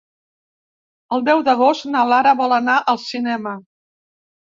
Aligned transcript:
El 1.17 1.27
deu 1.27 1.45
d'agost 1.49 1.87
na 1.91 2.03
Lara 2.15 2.35
vol 2.43 2.59
anar 2.61 2.81
al 2.97 3.03
cinema. 3.07 3.59